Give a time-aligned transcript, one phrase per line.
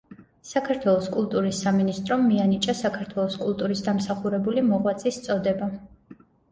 [0.51, 5.75] საქართველოს კულტურის სამინისტრომ მიანიჭა საქართველოს კულტურის დამსახურებული მოღვაწის წოდება.